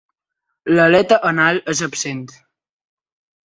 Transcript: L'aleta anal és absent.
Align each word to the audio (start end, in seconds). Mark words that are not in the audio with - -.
L'aleta 0.77 1.21
anal 1.33 1.61
és 1.77 1.85
absent. 1.91 2.27